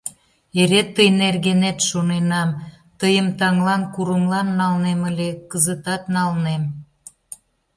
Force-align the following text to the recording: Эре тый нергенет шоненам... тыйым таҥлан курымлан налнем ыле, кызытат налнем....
Эре 0.61 0.81
тый 0.95 1.07
нергенет 1.19 1.77
шоненам... 1.87 2.49
тыйым 2.99 3.27
таҥлан 3.39 3.81
курымлан 3.93 4.47
налнем 4.59 5.01
ыле, 5.09 5.29
кызытат 5.51 6.03
налнем.... 6.15 6.63